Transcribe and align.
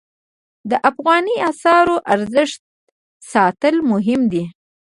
د 0.69 0.71
افغانۍ 0.89 1.35
اسعارو 1.51 1.95
ارزښت 2.13 2.61
ساتل 3.31 3.75
مهم 3.91 4.21
دي 4.33 4.43